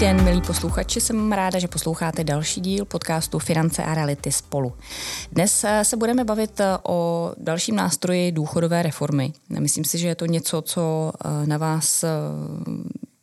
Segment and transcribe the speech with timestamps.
[0.00, 4.72] den, milí posluchači, jsem ráda, že posloucháte další díl podcastu Finance a reality spolu.
[5.32, 9.32] Dnes eh, se budeme bavit eh, o dalším nástroji důchodové reformy.
[9.58, 12.04] Myslím si, že je to něco, co eh, na vás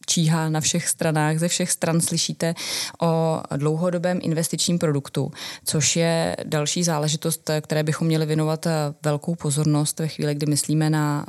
[0.07, 2.55] číhá na všech stranách, ze všech stran slyšíte
[3.01, 5.31] o dlouhodobém investičním produktu,
[5.65, 8.67] což je další záležitost, které bychom měli věnovat
[9.03, 11.25] velkou pozornost ve chvíli, kdy myslíme na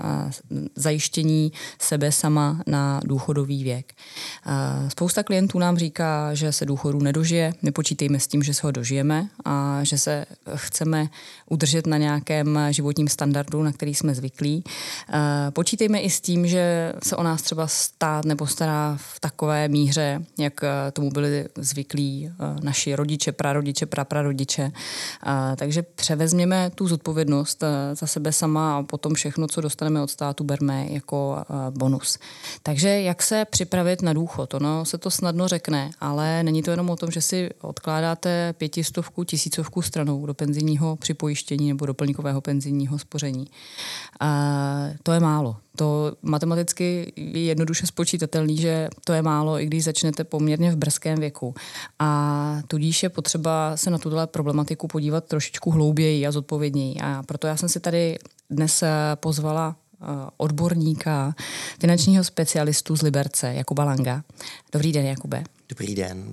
[0.76, 3.92] zajištění sebe sama na důchodový věk.
[4.88, 9.28] Spousta klientů nám říká, že se důchodu nedožije, nepočítejme s tím, že se ho dožijeme
[9.44, 11.08] a že se chceme
[11.50, 14.64] udržet na nějakém životním standardu, na který jsme zvyklí.
[15.50, 19.68] Počítejme i s tím, že se o nás třeba stát nebo stará stará v takové
[19.68, 24.72] míře, jak eh, tomu byli zvyklí eh, naši rodiče, prarodiče, praprarodiče.
[25.56, 30.44] Takže převezměme tu zodpovědnost eh, za sebe sama a potom všechno, co dostaneme od státu,
[30.44, 32.18] berme jako bonus.
[32.62, 34.54] Takže jak se připravit na důchod?
[34.54, 39.24] Ono se to snadno řekne, ale není to jenom o tom, že si odkládáte pětistovku,
[39.24, 43.46] tisícovku stranou do penzijního připojištění nebo doplňkového penzijního spoření.
[45.02, 50.24] To je málo to matematicky je jednoduše spočítatelný, že to je málo, i když začnete
[50.24, 51.54] poměrně v brzkém věku.
[51.98, 56.96] A tudíž je potřeba se na tuto problematiku podívat trošičku hlouběji a zodpovědněji.
[57.02, 58.18] A proto já jsem si tady
[58.50, 60.06] dnes eh, pozvala eh,
[60.36, 61.34] odborníka,
[61.80, 64.22] finančního specialistu z Liberce, Jakuba Langa.
[64.72, 65.44] Dobrý den, Jakube.
[65.68, 66.32] Dobrý den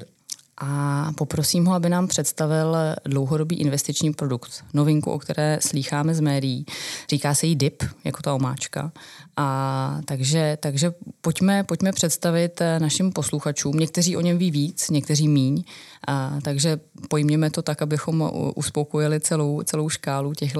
[0.57, 2.75] a poprosím ho, aby nám představil
[3.05, 6.65] dlouhodobý investiční produkt, novinku, o které slýcháme z médií.
[7.09, 8.91] Říká se jí DIP, jako ta omáčka.
[9.37, 13.77] A takže, takže pojďme, pojďme představit našim posluchačům.
[13.77, 15.63] Někteří o něm ví víc, někteří míň.
[16.07, 20.59] A, takže pojměme to tak, abychom uspokojili celou, celou škálu těchto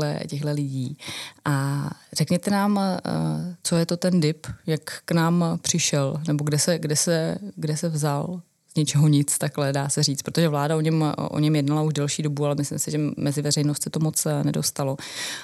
[0.51, 0.97] lidí.
[1.45, 2.79] A řekněte nám,
[3.63, 7.77] co je to ten DIP, jak k nám přišel, nebo kde se, kde se, kde
[7.77, 8.41] se vzal
[8.77, 12.23] ničeho nic, takhle dá se říct, protože vláda o něm, o něm jednala už delší
[12.23, 14.97] dobu, ale myslím si, že mezi veřejnost se to moc eh, nedostalo.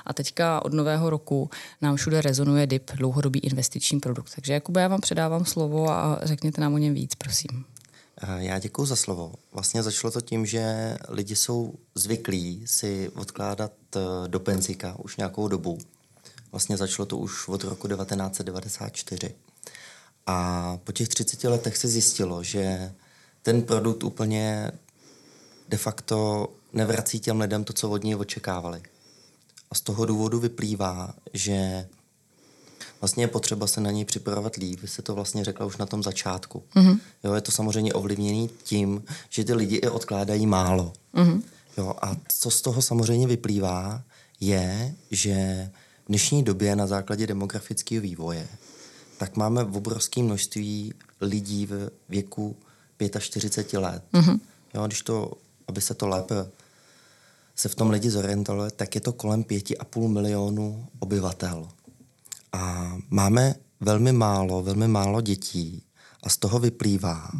[0.05, 1.49] A teďka od nového roku
[1.81, 4.31] nám všude rezonuje DIP, dlouhodobý investiční produkt.
[4.35, 7.65] Takže Jakube, já vám předávám slovo a řekněte nám o něm víc, prosím.
[8.21, 9.33] Eh, já děkuji za slovo.
[9.53, 15.47] Vlastně začalo to tím, že lidi jsou zvyklí si odkládat eh, do penzika už nějakou
[15.47, 15.77] dobu.
[16.51, 19.35] Vlastně začalo to už od roku 1994.
[20.27, 22.91] A po těch 30 letech se zjistilo, že
[23.43, 24.71] ten produkt úplně
[25.69, 28.81] de facto nevrací těm lidem to, co od něj očekávali.
[29.71, 31.87] A z toho důvodu vyplývá, že
[33.01, 34.79] vlastně je potřeba se na něj připravovat líp.
[34.81, 36.63] Vy jste to vlastně řekla už na tom začátku.
[36.75, 36.99] Mm-hmm.
[37.23, 40.93] Jo, je to samozřejmě ovlivněný tím, že ty lidi i odkládají málo.
[41.13, 41.41] Mm-hmm.
[41.77, 44.03] Jo, a co z toho samozřejmě vyplývá,
[44.39, 45.69] je, že
[46.05, 48.47] v dnešní době na základě demografického vývoje
[49.21, 52.55] tak máme obrovské množství lidí v věku
[53.09, 54.03] 45 let.
[54.13, 54.39] Mm-hmm.
[54.73, 55.31] Jo, když to,
[55.67, 56.35] aby se to lépe
[57.55, 61.69] se v tom lidi zorientovali, tak je to kolem 5,5 milionů obyvatel.
[62.53, 65.83] A máme velmi málo, velmi málo dětí
[66.23, 67.31] a z toho vyplývá,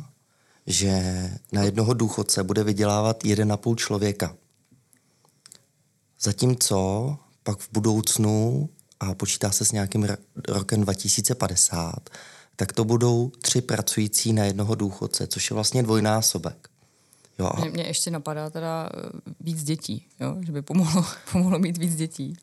[0.67, 4.35] že na jednoho důchodce bude vydělávat 1,5 člověka.
[6.19, 8.69] Zatímco pak v budoucnu,
[8.99, 10.07] a počítá se s nějakým
[10.47, 12.09] rokem 2050,
[12.61, 16.69] tak to budou tři pracující na jednoho důchodce, což je vlastně dvojnásobek.
[17.39, 17.49] Jo.
[17.59, 20.35] Mě, mě ještě napadá teda eh, víc dětí, jo?
[20.45, 22.37] že by pomohlo, pomohlo mít víc dětí,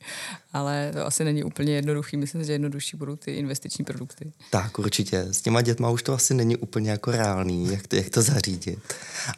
[0.53, 2.17] ale to asi není úplně jednoduchý.
[2.17, 4.33] Myslím, že jednodušší budou ty investiční produkty.
[4.51, 5.21] Tak, určitě.
[5.21, 8.79] S těma dětma už to asi není úplně jako reálný, jak to, jak to zařídit.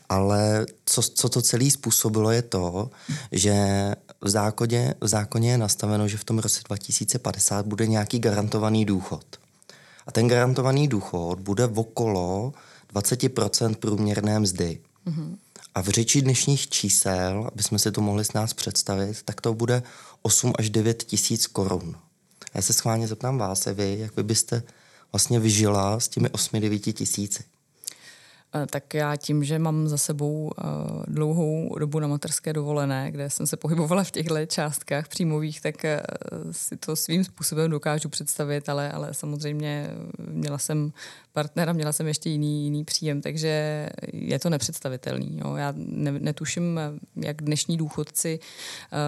[0.09, 2.91] Ale co, co to celé způsobilo je to,
[3.33, 3.55] že
[4.21, 9.41] v zákoně, v zákoně je nastaveno, že v tom roce 2050 bude nějaký garantovaný důchod.
[10.07, 12.53] A ten garantovaný důchod bude v okolo
[12.95, 14.81] 20% průměrné mzdy.
[15.07, 15.37] Mm-hmm.
[15.75, 19.55] A v řeči dnešních čísel, aby jsme si to mohli s nás představit, tak to
[19.55, 19.83] bude
[20.23, 21.97] 8 až 9 tisíc korun.
[22.55, 24.63] Já se schválně zeptám vás, vy, jak vy byste
[25.13, 27.45] vlastně vyžila s těmi 8-9 tisíci?
[28.55, 33.31] Eh, tak já tím, že mám za sebou uh, dlouhou dobu na materské dovolené, kde
[33.31, 38.69] jsem se pohybovala v těchto částkách příjmových, tak uh, si to svým způsobem dokážu představit,
[38.69, 40.93] ale, ale samozřejmě měla jsem
[41.33, 45.41] partnera, měla jsem ještě jiný, jiný příjem, takže je to nepředstavitelný.
[45.45, 45.55] Jo.
[45.55, 46.81] Já ne, netuším,
[47.17, 48.99] jak dnešní důchodci uh,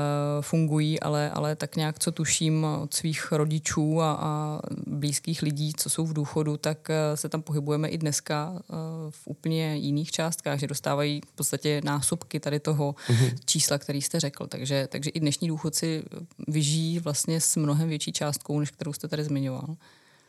[0.43, 5.91] fungují, ale, ale tak nějak, co tuším od svých rodičů a, a blízkých lidí, co
[5.91, 8.77] jsou v důchodu, tak se tam pohybujeme i dneska uh,
[9.11, 13.35] v úplně jiných částkách, že dostávají v podstatě násobky tady toho mm-hmm.
[13.45, 14.47] čísla, který jste řekl.
[14.47, 16.03] Takže, takže i dnešní důchodci
[16.49, 19.77] vyžijí vlastně s mnohem větší částkou, než kterou jste tady zmiňoval.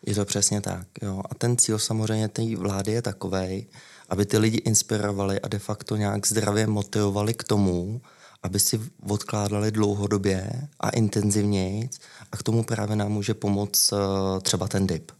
[0.06, 0.88] Je to přesně tak.
[1.02, 1.22] Jo.
[1.30, 3.66] A ten cíl samozřejmě té vlády je takový,
[4.10, 8.02] aby ty lidi inspirovali a de facto nějak zdravě motivovali k tomu,
[8.44, 8.80] aby si
[9.10, 11.90] odkládali dlouhodobě a intenzivněji
[12.32, 14.00] a k tomu právě nám může pomoct uh,
[14.40, 15.12] třeba ten dip.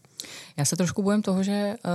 [0.56, 1.90] Já se trošku bojím toho, že uh,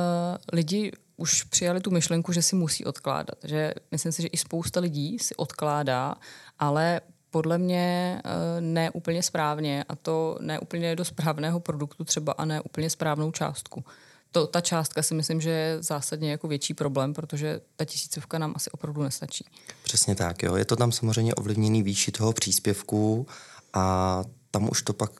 [0.53, 3.35] lidi už přijali tu myšlenku, že si musí odkládat.
[3.43, 6.15] Že myslím si, že i spousta lidí si odkládá,
[6.59, 12.31] ale podle mě uh, ne úplně správně a to ne úplně do správného produktu třeba
[12.33, 13.83] a ne úplně správnou částku.
[14.31, 18.53] To, ta částka si myslím, že je zásadně jako větší problém, protože ta tisícovka nám
[18.55, 19.45] asi opravdu nestačí.
[19.83, 20.55] Přesně tak, jo.
[20.55, 23.27] Je to tam samozřejmě ovlivněný výši toho příspěvku
[23.73, 25.11] a tam už to pak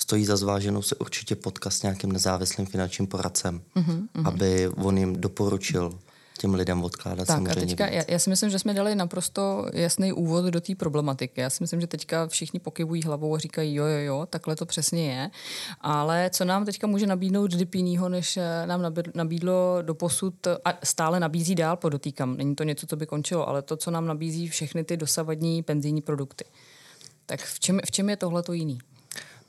[0.00, 4.08] stojí za zváženou se určitě potkat s nějakým nezávislým finančním poradcem, mm-hmm.
[4.24, 5.98] aby on jim doporučil
[6.40, 9.66] těm lidem odkládat tak, samozřejmě a teďka, já, já si myslím, že jsme dali naprosto
[9.72, 11.40] jasný úvod do té problematiky.
[11.40, 14.66] Já si myslím, že teďka všichni pokyvují hlavou a říkají jo, jo, jo, takhle to
[14.66, 15.30] přesně je.
[15.80, 20.78] Ale co nám teďka může nabídnout dip jinýho, než eh, nám nabídlo do posud a
[20.84, 22.36] stále nabízí dál, podotýkám.
[22.36, 26.02] Není to něco, co by končilo, ale to, co nám nabízí všechny ty dosavadní penzijní
[26.02, 26.44] produkty.
[27.26, 28.78] Tak v čem, v čem je tohle to jiný?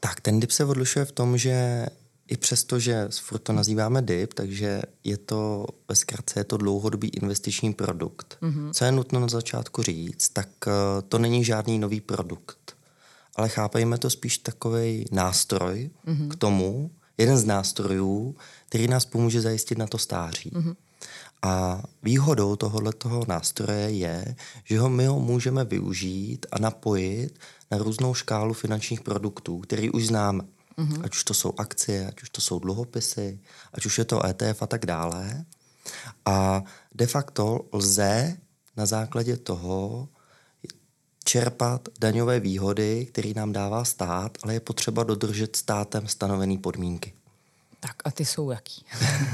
[0.04, 1.86] Tak ten dip se odlišuje v tom, že
[2.28, 7.10] i přesto, že furt to nazýváme DIP, takže je to ve zkratce je to dlouhodobý
[7.10, 8.38] investiční produkt.
[8.42, 8.72] Mm-hmm.
[8.74, 10.74] Co je nutno na začátku říct, tak uh,
[11.10, 12.76] to není žádný nový produkt,
[13.36, 16.28] ale chápejme to spíš takový nástroj mm-hmm.
[16.30, 18.36] k tomu, jeden z nástrojů,
[18.70, 20.52] který nás pomůže zajistit na to stáří.
[20.52, 20.76] Mm-hmm.
[21.42, 27.40] A výhodou tohoto nástroje je, že ho my ho můžeme využít a napojit
[27.72, 30.44] na různou škálu finančních produktů, který už známe.
[30.78, 31.02] Mm-hmm.
[31.04, 33.40] Ať už to jsou akcie, ať už to jsou dluhopisy,
[33.74, 35.46] ať už je to ETF a tak dále.
[36.26, 36.64] A
[36.96, 38.38] de facto lze
[38.78, 40.10] na základě toho
[41.24, 47.14] čerpat daňové výhody, které nám dává stát, ale je potřeba dodržet státem stanovené podmínky.
[47.84, 48.86] Tak a ty jsou jaký?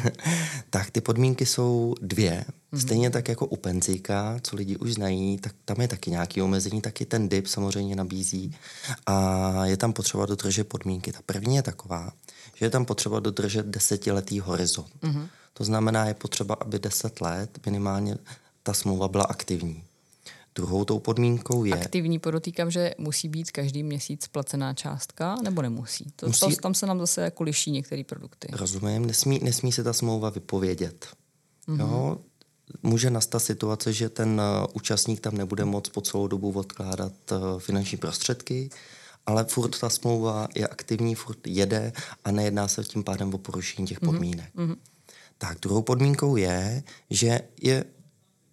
[0.70, 2.46] tak ty podmínky jsou dvě.
[2.74, 2.82] Mm-hmm.
[2.82, 6.82] Stejně tak jako u penzíka, co lidi už znají, tak tam je taky nějaký omezení,
[6.82, 8.56] taky ten DIP samozřejmě nabízí
[9.06, 11.12] a je tam potřeba dodržet podmínky.
[11.12, 12.12] Ta první je taková,
[12.56, 14.90] že je tam potřeba dodržet desetiletý horizont.
[15.04, 15.28] Mm-hmm.
[15.54, 18.18] To znamená, je potřeba, aby deset let minimálně
[18.64, 19.84] ta smlouva byla aktivní.
[20.58, 21.74] Druhou tou podmínkou je...
[21.74, 26.06] Aktivní podotýkám, že musí být každý měsíc placená částka, nebo nemusí?
[26.16, 26.40] To, musí...
[26.40, 28.48] to, tam se nám zase jako liší některé produkty.
[28.52, 31.08] Rozumím, nesmí, nesmí se ta smlouva vypovědět.
[31.68, 31.80] Mm-hmm.
[31.80, 32.18] Jo?
[32.84, 37.60] Může nastat situace, že ten uh, účastník tam nebude moct po celou dobu odkládat uh,
[37.60, 38.70] finanční prostředky,
[39.26, 41.94] ale furt ta smlouva je aktivní, furt jede
[42.24, 44.12] a nejedná se tím pádem o porušení těch mhm.
[44.12, 44.56] podmínek.
[44.56, 44.76] Mm-hmm.
[45.38, 47.86] Tak druhou podmínkou je, že je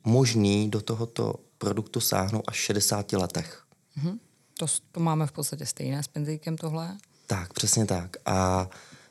[0.04, 3.62] možný do tohoto produktu sáhnou až 60 letech.
[3.98, 4.18] Mm-hmm.
[4.58, 6.96] To, to máme v podstatě stejné s penzíkem tohle?
[7.26, 8.16] Tak, přesně tak.
[8.26, 8.68] A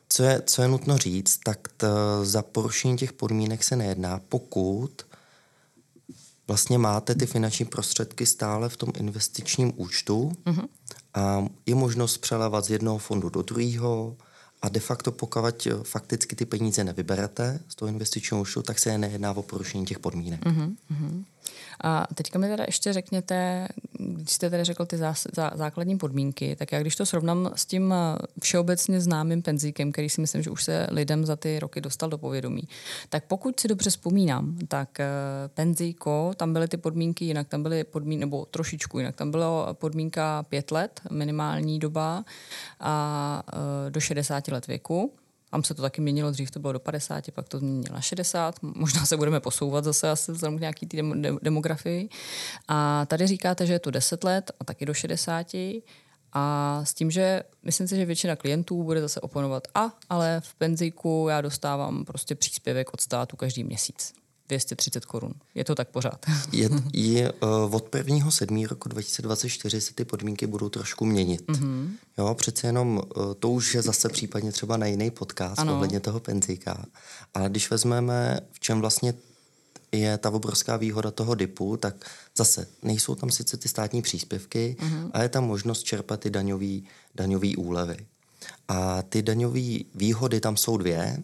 [0.09, 1.87] co je, co je nutno říct, tak t,
[2.23, 5.01] za porušení těch podmínek se nejedná, pokud
[6.47, 10.67] vlastně máte ty finanční prostředky stále v tom investičním účtu mm-hmm.
[11.13, 14.17] a je možnost přelevat z jednoho fondu do druhého
[14.61, 19.31] a de facto pokud fakticky ty peníze nevyberete z toho investičního účtu, tak se nejedná
[19.31, 20.45] o porušení těch podmínek.
[20.45, 21.23] Mm-hmm.
[21.83, 23.67] A teďka mi teda ještě řekněte,
[23.99, 27.65] když jste tady řekl ty zás, zá, základní podmínky, tak já když to srovnám s
[27.65, 31.81] tím eh, všeobecně známým penzíkem, který si myslím, že už se lidem za ty roky
[31.81, 32.63] dostal do povědomí,
[33.09, 35.05] tak pokud si dobře vzpomínám, tak uh,
[35.53, 40.43] penzíko, tam byly ty podmínky jinak, tam byly podmínky, nebo trošičku jinak, tam byla podmínka
[40.43, 42.25] pět let, minimální doba
[42.79, 45.13] a uh, do 60 let věku.
[45.53, 48.55] Tam se to taky měnilo, dřív to bylo do 50, pak to změnilo na 60.
[48.61, 50.97] Možná se budeme posouvat zase asi vzhledem k nějaký tý
[51.41, 52.09] demografii.
[52.67, 55.47] A tady říkáte, že je to 10 let a taky do 60.
[56.33, 60.55] A s tím, že myslím si, že většina klientů bude zase oponovat, a ale v
[60.55, 64.13] penzíku já dostávám prostě příspěvek od státu každý měsíc.
[64.49, 65.33] 230 korun.
[65.55, 66.25] Je to tak pořád?
[66.51, 68.31] je, je, uh, od 1.
[68.31, 68.65] 7.
[68.65, 71.41] roku 2024 se ty podmínky budou trošku měnit.
[71.47, 71.89] Mm-hmm.
[72.17, 75.73] Jo, přece jenom uh, to už je zase případně třeba na jiný podcast ano.
[75.73, 76.85] ohledně toho penzíka.
[77.33, 79.13] Ale když vezmeme, v čem vlastně
[79.91, 81.95] je ta obrovská výhoda toho DIPu, tak
[82.37, 85.09] zase nejsou tam sice ty státní příspěvky, mm-hmm.
[85.13, 86.29] a je tam možnost čerpat ty
[87.15, 87.97] daňové úlevy.
[88.67, 91.17] A ty daňové výhody tam jsou dvě.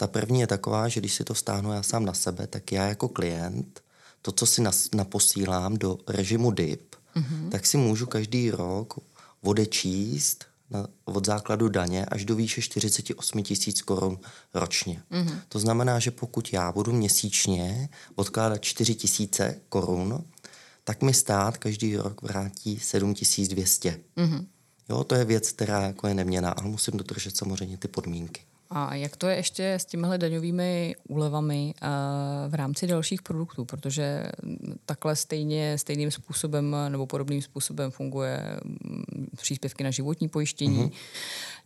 [0.00, 2.86] Ta první je taková, že když si to stáhnu já sám na sebe, tak já
[2.86, 3.82] jako klient
[4.22, 7.48] to, co si nas, naposílám do režimu DIP, mm-hmm.
[7.48, 8.98] tak si můžu každý rok
[9.42, 14.18] odečíst na, od základu daně až do výše 48 tisíc korun
[14.54, 15.02] ročně.
[15.10, 15.38] Mm-hmm.
[15.48, 20.24] To znamená, že pokud já budu měsíčně odkládat 4 tisíce korun,
[20.84, 24.00] tak mi stát každý rok vrátí 7200.
[24.16, 24.46] Mm-hmm.
[24.88, 28.40] Jo, to je věc, která jako je neměná, ale musím dodržet samozřejmě ty podmínky.
[28.70, 31.88] A jak to je ještě s těmihle daňovými úlevami uh,
[32.50, 33.64] v rámci dalších produktů?
[33.64, 34.24] Protože
[34.86, 40.92] takhle stejně, stejným způsobem nebo podobným způsobem funguje mm, příspěvky na životní pojištění, mm-hmm.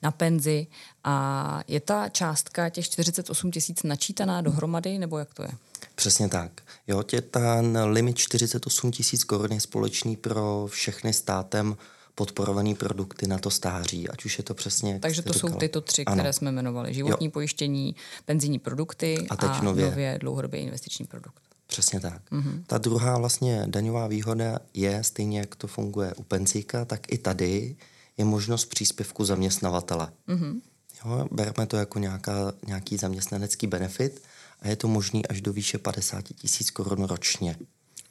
[0.03, 0.67] na penzi.
[1.05, 5.51] A je ta částka těch 48 tisíc načítaná dohromady, nebo jak to je?
[5.95, 6.63] Přesně tak.
[6.87, 11.77] Jo, tě ten limit 48 tisíc korun je společný pro všechny státem
[12.15, 14.99] podporované produkty na to stáří, ať už je to přesně...
[15.01, 15.53] Takže to říkala.
[15.53, 16.17] jsou tyto tři, ano.
[16.17, 16.95] které jsme jmenovali.
[16.95, 17.31] Životní jo.
[17.31, 21.43] pojištění, penzijní produkty a, teď a nově, nově dlouhodobě investiční produkt.
[21.67, 22.23] Přesně tak.
[22.31, 22.63] Mm-hmm.
[22.67, 27.77] Ta druhá vlastně daňová výhoda je, stejně jak to funguje u penzíka, tak i tady
[28.17, 30.13] je možnost příspěvku zaměstnavatele.
[30.29, 30.61] Mm-hmm.
[31.05, 34.23] Jo, bereme to jako nějaká, nějaký zaměstnanecký benefit
[34.61, 37.57] a je to možný až do výše 50 tisíc korun ročně.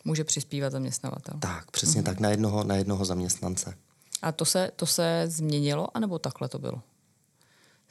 [0.05, 1.39] Může přispívat zaměstnavatel.
[1.39, 2.05] Tak, přesně mm-hmm.
[2.05, 3.73] tak, na jednoho, na jednoho zaměstnance.
[4.21, 6.81] A to se, to se změnilo, anebo takhle to bylo?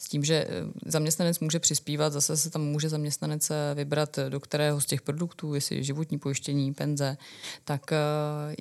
[0.01, 0.49] S tím, že eh,
[0.87, 5.03] zaměstnanec může přispívat, zase se tam může zaměstnanec eh, vybrat, eh, do kterého z těch
[5.03, 7.17] produktů, jestli životní pojištění, penze,
[7.65, 7.91] tak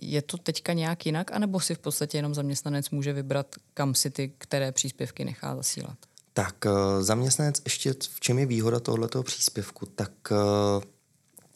[0.02, 4.10] je to teďka nějak jinak, anebo si v podstatě jenom zaměstnanec může vybrat, kam si
[4.10, 5.98] ty které příspěvky nechá zasílat?
[6.34, 6.66] Tak
[7.00, 10.12] zaměstnanec ještě, v čem je výhoda tohoto příspěvku, tak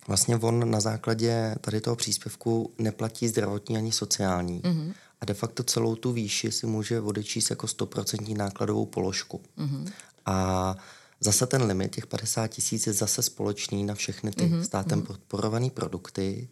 [0.08, 4.62] vlastně on na základě tady toho příspěvku neplatí zdravotní ani sociální.
[4.62, 4.94] Mm-hmm
[5.24, 9.42] a de facto celou tu výši si může odečíst jako 100% nákladovou položku.
[9.58, 9.92] Mm-hmm.
[10.26, 10.78] A
[11.20, 14.62] zase ten limit těch 50 tisíc je zase společný na všechny ty mm-hmm.
[14.62, 15.06] státem mm-hmm.
[15.06, 16.50] podporované produkty.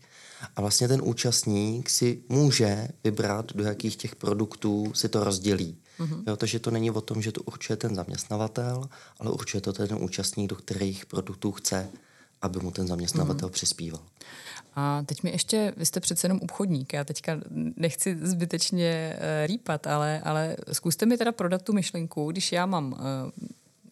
[0.56, 5.78] A vlastně ten účastník si může vybrat, do jakých těch produktů si to rozdělí.
[6.00, 6.24] Mm-hmm.
[6.28, 9.98] Jo, takže to není o tom, že to určuje ten zaměstnavatel, ale určuje to ten
[10.02, 11.90] účastník, do kterých produktů chce,
[12.42, 13.52] aby mu ten zaměstnavatel mm-hmm.
[13.52, 14.00] přispíval.
[14.76, 17.38] A teď mi ještě, vy jste přece jenom obchodník, já teďka
[17.76, 22.92] nechci zbytečně uh, rýpat, ale, ale zkuste mi teda prodat tu myšlenku, když já mám
[22.92, 23.00] uh,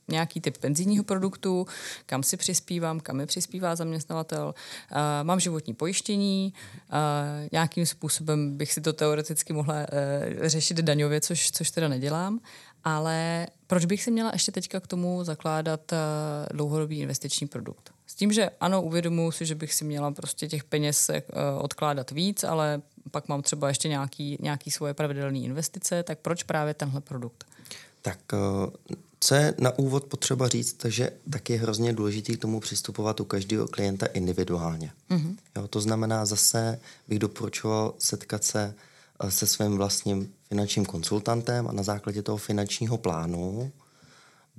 [0.10, 1.68] nějaký typ penzijního produktu,
[2.06, 4.54] kam si přispívám, kam mi přispívá zaměstnavatel,
[4.92, 6.54] uh, mám životní pojištění,
[6.90, 6.98] uh,
[7.52, 9.84] nějakým způsobem bych si to teoreticky mohla uh,
[10.48, 12.40] řešit daňově, což, což teda nedělám,
[12.84, 15.98] ale proč bych si měla ještě teďka k tomu zakládat uh,
[16.58, 17.99] dlouhodobý investiční produkt?
[18.10, 21.16] S tím, že ano, uvědomuji si, že bych si měla prostě těch peněz uh,
[21.64, 26.74] odkládat víc, ale pak mám třeba ještě nějaký, nějaký svoje pravidelné investice, tak proč právě
[26.74, 27.46] tenhle produkt?
[28.02, 32.60] Tak uh, co je na úvod potřeba říct, takže tak je hrozně důležité k tomu
[32.60, 34.92] přistupovat u každého klienta individuálně.
[35.10, 35.36] Mm-hmm.
[35.56, 38.74] Jo, to znamená zase bych doporučoval setkat se
[39.30, 43.72] se svým vlastním finančním konsultantem a na základě toho finančního plánu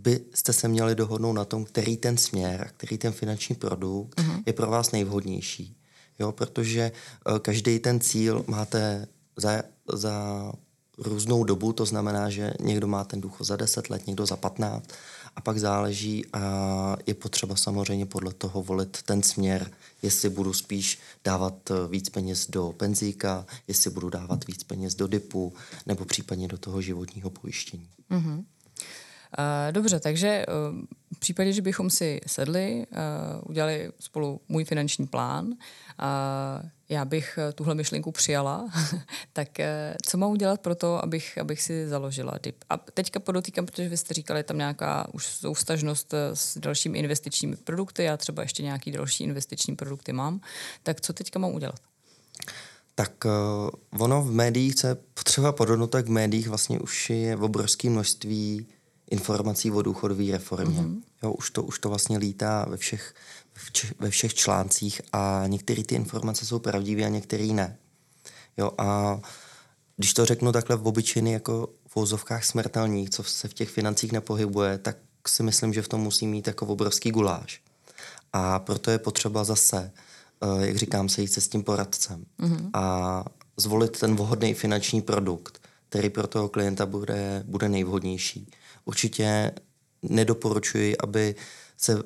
[0.03, 4.43] byste se měli dohodnout na tom, který ten směr, který ten finanční produkt uh-huh.
[4.47, 5.77] je pro vás nejvhodnější.
[6.19, 6.93] Jo, protože
[7.31, 10.13] uh, každý ten cíl máte za, za
[10.99, 14.91] různou dobu, to znamená, že někdo má ten důchod za 10 let, někdo za 15
[15.37, 19.71] a pak záleží a je potřeba samozřejmě podle toho volit ten směr,
[20.03, 25.07] jestli budu spíš dávat eh, víc peněz do penzíka, jestli budu dávat víc peněz do
[25.07, 25.55] DIPu
[25.87, 27.89] nebo případně do toho životního pojištění.
[28.11, 28.45] Mm-hmm.
[29.71, 30.45] Dobře, takže eh,
[31.17, 32.97] v případě, že bychom si sedli, eh,
[33.47, 35.55] udělali spolu můj finanční plán,
[36.89, 38.69] já bych tuhle myšlenku přijala,
[39.33, 39.49] tak
[40.07, 42.65] co mám udělat pro to, abych, abych si založila DIP?
[42.71, 48.03] A teďka podotýkám, protože vy jste říkali, tam nějaká už soustažnost s dalšími investičními produkty,
[48.03, 50.41] já třeba ještě nějaký další investiční produkty mám,
[50.83, 51.81] tak co teďka mám udělat?
[52.95, 53.13] Tak
[53.99, 58.67] ono v médiích, co je potřeba podhodnout, tak v médiích vlastně už je obrovské množství
[59.11, 60.81] informací o důchodové reformě.
[60.81, 61.01] Mm-hmm.
[61.23, 63.15] Jo, už, to, už to vlastně lítá ve všech,
[63.99, 67.77] ve všech článcích a některé ty informace jsou pravdivé a některé ne.
[68.57, 69.21] Jo, a
[69.97, 74.13] když to řeknu takhle v obyčejný jako v vozovkách smrtelných, co se v těch financích
[74.13, 74.97] nepohybuje, tak
[75.29, 77.63] si myslím, že v tom musí mít jako obrovský guláš.
[78.33, 79.93] A proto je potřeba zase,
[80.43, 82.71] eh, jak říkám, sejít se s tím poradcem mm-hmm.
[82.75, 83.25] a
[83.57, 88.51] zvolit ten vhodný finanční produkt, který pro toho klienta bude, bude nejvhodnější
[88.85, 89.53] určitě
[90.03, 91.35] nedoporučuji, aby
[91.77, 92.03] se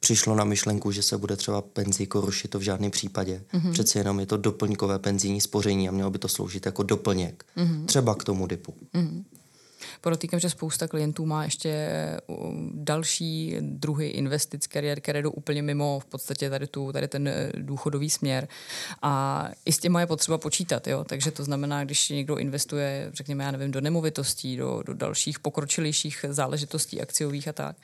[0.00, 3.44] přišlo na myšlenku, že se bude třeba penzíko rušit, to v žádném případě.
[3.52, 3.72] Mm-hmm.
[3.72, 7.44] Přeci jenom je to doplňkové penzijní spoření a mělo by to sloužit jako doplněk.
[7.56, 7.84] Mm-hmm.
[7.84, 8.74] Třeba k tomu DIPu.
[8.94, 9.24] Mm-hmm.
[10.00, 11.90] Podotýkám, že spousta klientů má ještě
[12.72, 17.50] další druhy investic, které, které jdou úplně mimo v podstatě tady, tu, tady ten eh,
[17.54, 18.48] důchodový směr.
[19.02, 20.86] A i s těma je potřeba počítat.
[20.86, 21.04] Jo?
[21.04, 26.24] Takže to znamená, když někdo investuje, řekněme, já nevím, do nemovitostí, do, do dalších pokročilejších
[26.28, 27.76] záležitostí akciových a tak,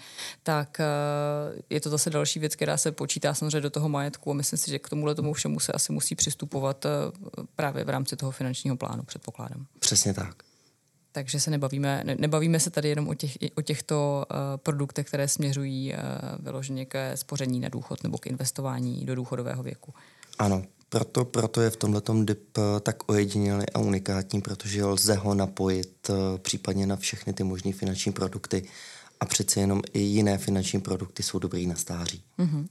[0.43, 0.85] tak eh,
[1.71, 4.71] je to zase další věc, která se počítá samozřejmě do toho majetku a myslím si,
[4.71, 6.89] že k tomuhle tomu všemu se asi musí přistupovat eh,
[7.57, 9.67] právě v rámci toho finančního plánu, předpokládám.
[9.79, 10.52] Přesně tak.
[11.13, 15.29] Takže se nebavíme, ne, nebavíme se tady jenom o, těch, o těchto uh, produktech, které
[15.29, 15.99] směřují uh,
[16.45, 19.95] vyloženě ke spoření na důchod nebo k investování do důchodového věku.
[20.39, 26.11] Ano, proto, proto je v tomto DIP tak ojedinělý a unikátní, protože lze ho napojit
[26.11, 28.69] uh, případně na všechny ty možné finanční produkty
[29.21, 32.23] a přece jenom i jiné finanční produkty jsou dobrý na stáří.
[32.39, 32.67] Mm-hmm.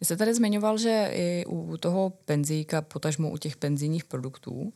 [0.00, 4.72] Vy jste tady zmiňoval, že i u toho penzíka, potažmo u těch penzijních produktů,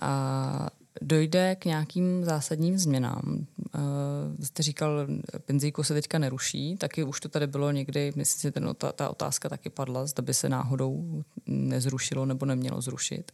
[0.00, 0.70] a
[1.02, 3.46] dojde k nějakým zásadním změnám.
[3.74, 5.06] Uh, jste říkal,
[5.46, 9.10] penzíko se teďka neruší, taky už to tady bylo někdy, myslím si, ten, ta, ta
[9.10, 13.32] otázka taky padla, zda by se náhodou nezrušilo nebo nemělo zrušit.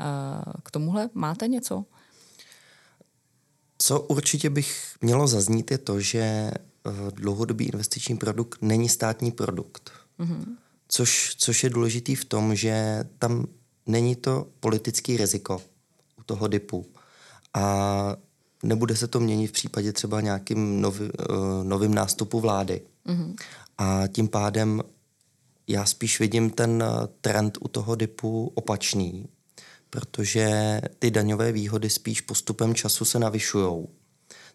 [0.00, 1.84] Uh, k tomuhle máte něco?
[3.78, 6.50] Co určitě bych mělo zaznít, je to, že
[7.14, 9.92] dlouhodobý investiční produkt není státní produkt.
[10.20, 10.44] Mm-hmm.
[10.88, 13.46] Což, což je důležitý v tom, že tam
[13.86, 15.62] není to politický riziko
[16.18, 16.86] u toho DIPu.
[17.54, 18.16] A
[18.62, 22.80] nebude se to měnit v případě třeba nějakým nový, uh, novým nástupu vlády.
[23.06, 23.34] Mm-hmm.
[23.78, 24.82] A tím pádem
[25.66, 26.84] já spíš vidím ten
[27.20, 29.28] trend u toho DIPu opačný,
[29.90, 33.86] protože ty daňové výhody spíš postupem času se navyšují.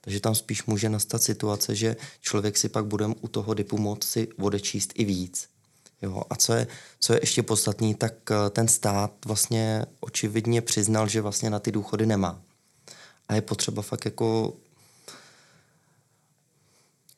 [0.01, 4.27] Takže tam spíš může nastat situace, že člověk si pak bude u toho DIPu moci
[4.41, 5.47] odečíst i víc.
[6.01, 6.67] Jo, a co je,
[6.99, 11.71] co je ještě podstatný, tak eh, ten stát vlastně očividně přiznal, že vlastně na ty
[11.71, 12.41] důchody nemá.
[13.29, 14.53] A je potřeba fakt jako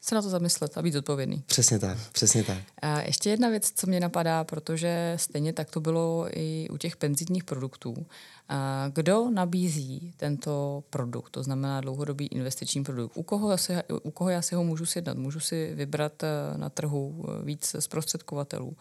[0.10, 1.44] se na to zamyslet a být odpovědný.
[1.46, 2.58] Přesně tak, přesně tak.
[2.82, 6.98] A ještě jedna věc, co mě napadá, protože stejně tak to bylo i u těch
[6.98, 8.06] penzijních produktů.
[8.50, 13.18] A kdo nabízí tento produkt, to znamená dlouhodobý investiční produkt?
[13.18, 13.74] U koho, asi,
[14.04, 15.18] u koho já si ho můžu sjednat?
[15.18, 18.78] Můžu si vybrat eh, na trhu eh, víc zprostředkovatelů?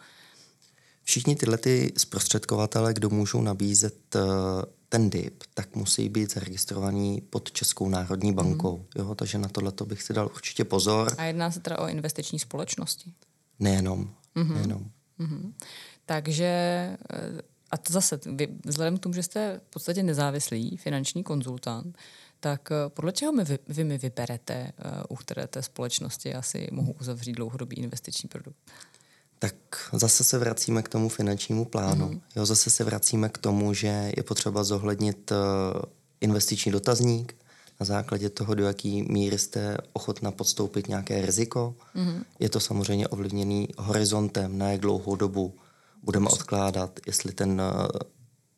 [1.03, 4.19] Všichni tyhle ty zprostředkovatele, kdo můžou nabízet eh,
[4.89, 8.77] ten DIP, tak musí být zaregistrovaný pod Českou národní bankou.
[8.77, 8.85] Mm.
[8.95, 11.15] Jo, takže na tohle bych si dal určitě pozor.
[11.17, 13.13] A jedná se teda o investiční společnosti?
[13.59, 14.15] Nejenom.
[14.35, 14.53] Mm-hmm.
[14.53, 14.91] nejenom.
[15.19, 15.53] Mm-hmm.
[16.05, 16.45] Takže
[17.13, 21.97] eh, a to zase, vy, vzhledem k tomu, že jste v podstatě nezávislý finanční konzultant,
[22.39, 24.71] tak eh, podle čeho mi vy, vy mi vyberete,
[25.09, 28.57] u které té společnosti asi mohu uzavřít dlouhodobý investiční produkt?
[29.39, 29.55] Tak
[29.93, 32.09] zase se vracíme k tomu finančnímu plánu.
[32.09, 32.21] Mm-hmm.
[32.35, 35.37] Jo, zase se vracíme k tomu, že je potřeba zohlednit uh,
[36.21, 37.35] investiční dotazník,
[37.79, 41.75] na základě toho, do jaký míry jste ochotna podstoupit nějaké riziko.
[41.95, 42.23] Mm-hmm.
[42.39, 45.55] Je to samozřejmě ovlivněný horizontem, na jak dlouhou dobu
[46.03, 47.87] budeme odkládat, jestli ten uh,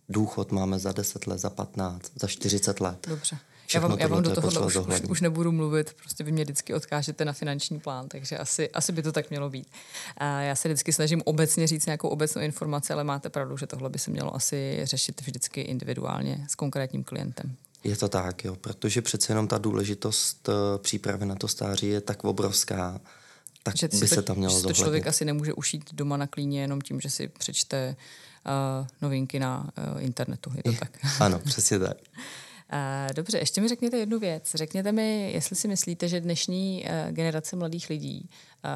[0.10, 3.08] důchod máme za 10 let, za 15, za 40 let.
[3.10, 3.38] Dobře
[3.74, 6.74] já vám, já vám do toho už, už, už nebudu mluvit, prostě vy mě vždycky
[6.74, 9.68] odkážete na finanční plán, takže asi, asi by to tak mělo být.
[10.18, 13.90] A já se vždycky snažím obecně říct nějakou obecnou informaci, ale máte pravdu, že tohle
[13.90, 17.56] by se mělo asi řešit vždycky individuálně s konkrétním klientem.
[17.84, 22.02] Je to tak, jo, protože přece jenom ta důležitost uh, přípravy na to stáří je
[22.02, 23.02] tak obrovská,
[23.64, 26.28] tak že by to, se tam mělo že to člověk asi nemůže ušít doma na
[26.28, 27.96] klíně jenom tím, že si přečte
[28.46, 30.52] uh, novinky na uh, internetu.
[30.56, 30.98] Je to tak?
[31.20, 31.98] Ano, přesně tak.
[33.16, 34.52] Dobře, ještě mi řekněte jednu věc.
[34.56, 38.30] Řekněte mi, jestli si myslíte, že dnešní eh, generace mladých lidí
[38.64, 38.70] eh,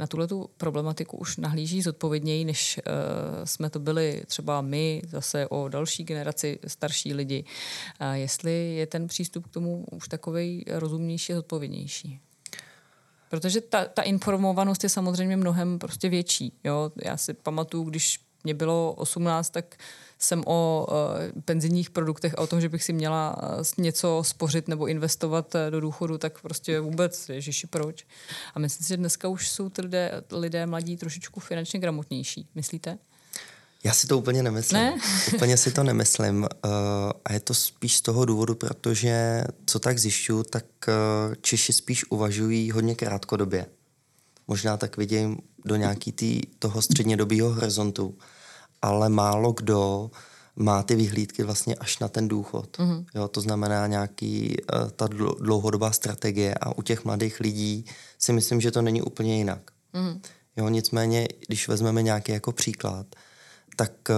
[0.00, 2.82] na tuhle problematiku už nahlíží zodpovědněji, než eh,
[3.46, 7.44] jsme to byli třeba my, zase o další generaci starší lidi.
[8.12, 12.20] Jestli je ten přístup k tomu už takový rozumnější a zodpovědnější.
[13.28, 16.52] Protože ta, ta informovanost je samozřejmě mnohem prostě větší.
[16.64, 16.92] Jo?
[17.04, 19.76] Já si pamatuju, když mě bylo 18, tak
[20.24, 24.68] jsem o uh, penzijních produktech a o tom, že bych si měla uh, něco spořit
[24.68, 28.06] nebo investovat uh, do důchodu, tak prostě vůbec, ježiši, proč?
[28.54, 32.48] A myslím si, že dneska už jsou ty lidé, lidé mladí trošičku finančně gramotnější.
[32.54, 32.98] Myslíte?
[33.84, 34.80] Já si to úplně nemyslím.
[34.80, 34.96] Ne?
[35.34, 36.42] úplně si to nemyslím.
[36.42, 36.70] Uh,
[37.24, 42.10] a je to spíš z toho důvodu, protože co tak zjišťuju, tak uh, Češi spíš
[42.10, 43.66] uvažují hodně krátkodobě.
[44.48, 48.18] Možná tak vidím do nějaký tý, toho střednědobého horizontu
[48.82, 50.10] ale málo kdo
[50.56, 52.78] má ty vyhlídky vlastně až na ten důchod.
[52.78, 53.04] Mm-hmm.
[53.14, 55.08] Jo, to znamená nějaký uh, ta
[55.40, 57.84] dlouhodobá strategie a u těch mladých lidí
[58.18, 59.70] si myslím, že to není úplně jinak.
[59.94, 60.20] Mm-hmm.
[60.56, 63.06] Jo, nicméně, když vezmeme nějaký jako příklad,
[63.76, 64.16] tak uh,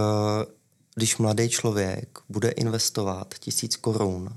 [0.94, 4.28] když mladý člověk bude investovat tisíc korun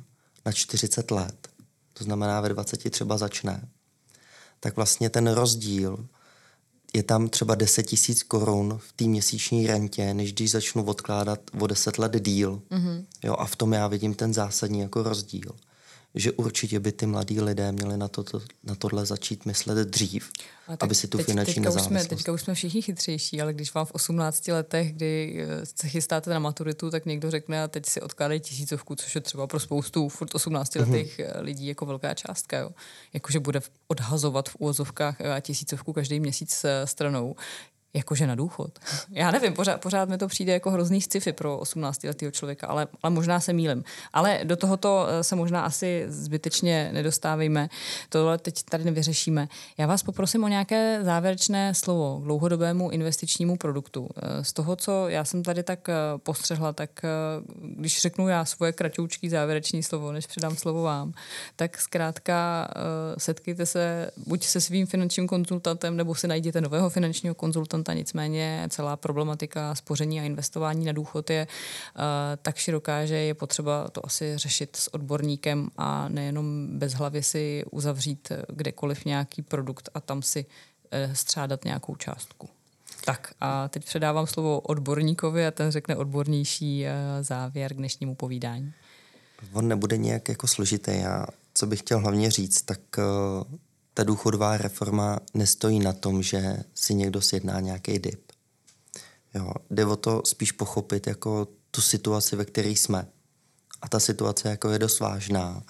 [0.46, 1.48] na 40 let,
[1.94, 3.68] to znamená ve 20 třeba začne,
[4.60, 6.08] tak vlastně ten rozdíl
[6.94, 11.68] je tam třeba 10 tisíc korun v té měsíční rentě, než když začnu odkládat o
[11.68, 12.62] 10 let díl.
[12.72, 13.06] Mm-hmm.
[13.24, 15.52] Jo, a v tom já vidím ten zásadní jako rozdíl.
[16.18, 20.32] Že určitě by ty mladí lidé měli na, to, to, na tohle začít myslet dřív,
[20.80, 22.18] aby si tu teď, finanční teďka už, jsme, nezávislost.
[22.18, 26.30] teďka už jsme všichni chytřejší, ale když vám v 18 letech, kdy eh, se chystáte
[26.30, 30.10] na maturitu, tak někdo řekne a teď si odkládají tisícovku, což je třeba pro spoustu
[30.10, 31.42] furt 18 letých mm-hmm.
[31.42, 32.58] lidí jako velká částka.
[32.58, 32.70] Jo.
[33.14, 37.36] Jakože bude odhazovat v úvozovkách eh, tisícovku každý měsíc stranou
[37.98, 38.80] jakože na důchod.
[39.12, 43.14] Já nevím, pořád, pořád mi to přijde jako hrozný sci-fi pro 18-letého člověka, ale, ale
[43.14, 43.84] možná se mílim.
[44.14, 47.70] Ale do tohoto eh, se možná asi zbytečně nedostávejme.
[48.10, 49.48] Tohle teď tady nevyřešíme.
[49.78, 54.10] Já vás poprosím o nějaké závěrečné slovo k dlouhodobému investičnímu produktu.
[54.18, 56.90] Eh, z toho, co já jsem tady tak eh, postřehla, tak
[57.62, 61.14] když řeknu já svoje kratoučký závěrečné slovo, než předám slovo vám,
[61.56, 62.68] tak zkrátka
[63.18, 68.68] setkejte se buď se svým finančním konzultantem, nebo si najděte nového finančního konzultanta, procenta, nicméně
[68.70, 72.04] celá problematika spoření a investování na důchod je uh,
[72.42, 77.64] tak široká, že je potřeba to asi řešit s odborníkem a nejenom bez hlavy si
[77.72, 82.50] uzavřít kdekoliv nějaký produkt a tam si uh, střádat nějakou částku.
[83.06, 86.86] Tak a teď předávám slovo odborníkovi a ten řekne odbornější
[87.22, 88.74] závěr k dnešnímu povídání.
[89.54, 90.92] On nebude nějak jako složitý.
[90.92, 92.80] Já, co bych chtěl hlavně říct, tak
[93.98, 98.32] ta důchodová reforma nestojí na tom, že si někdo sjedná nějaký dip.
[99.34, 103.08] Jo, jde o to spíš pochopit jako tu situaci, ve které jsme.
[103.82, 105.64] A ta situace jako je dost vážná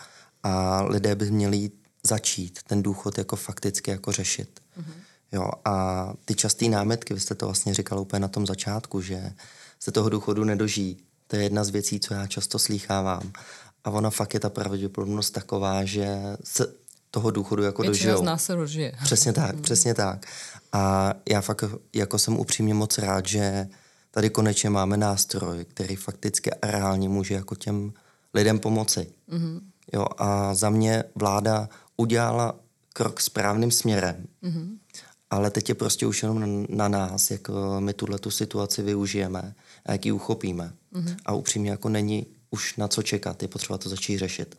[0.43, 1.71] a lidé by měli
[2.03, 4.59] začít ten důchod jako fakticky jako řešit.
[4.79, 4.93] Mm-hmm.
[5.31, 9.33] Jo, a ty časté námetky, vy jste to vlastně říkal úplně na tom začátku, že
[9.79, 10.97] se toho důchodu nedožijí.
[11.27, 13.31] To je jedna z věcí, co já často slýchávám.
[13.83, 18.23] A ona fakt je ta pravděpodobnost taková, že se toho důchodu jako Většina dožijou.
[18.23, 18.91] z nás se dožije.
[19.03, 19.61] Přesně tak, mm.
[19.61, 20.25] přesně tak.
[20.73, 21.63] A já fakt
[21.95, 23.67] jako jsem upřímně moc rád, že
[24.11, 27.93] tady konečně máme nástroj, který fakticky a reálně může jako těm
[28.33, 29.07] lidem pomoci.
[29.29, 29.61] Mm-hmm.
[29.93, 32.55] Jo, a za mě vláda udělala
[32.93, 34.25] krok správným směrem.
[34.43, 34.77] Mm-hmm.
[35.29, 38.81] Ale teď je prostě už jenom na, na nás, jak eh, my tuhle tu situaci
[38.81, 40.73] využijeme a jak ji uchopíme.
[40.93, 41.15] Mm-hmm.
[41.25, 44.57] A upřímně jako není už na co čekat, je potřeba to začít řešit.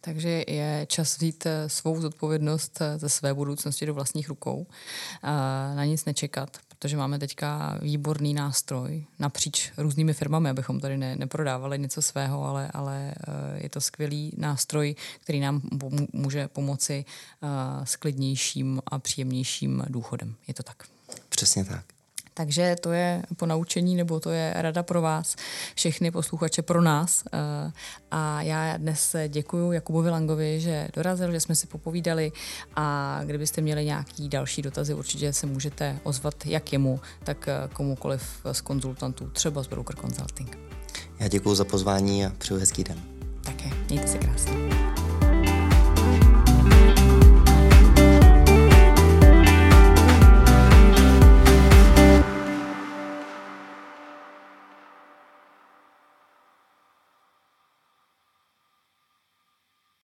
[0.00, 4.66] Takže je čas vzít eh, svou zodpovědnost eh, ze své budoucnosti do vlastních rukou,
[5.74, 11.78] na nic nečekat, protože máme teďka výborný nástroj napříč různými firmami, abychom tady ne, neprodávali
[11.78, 15.62] něco svého, ale, ale eh, je to skvělý nástroj, který nám
[16.12, 17.04] může pomoci
[17.84, 20.34] s klidnějším a příjemnějším důchodem.
[20.48, 20.82] Je to tak?
[21.28, 21.99] Přesně tak.
[22.34, 25.36] Takže to je po naučení, nebo to je rada pro vás,
[25.74, 27.24] všechny posluchače pro nás.
[27.32, 27.72] Eh,
[28.10, 32.32] a já dnes děkuji Jakubovi Langovi, že dorazil, že jsme si popovídali
[32.76, 38.22] a kdybyste měli nějaký další dotazy, určitě se můžete ozvat jak jemu, tak eh, komukoliv
[38.52, 40.58] z konzultantů, třeba z Broker Consulting.
[41.18, 42.98] Já děkuji za pozvání a přeju hezký den.
[43.44, 44.79] Také, mějte se krásně.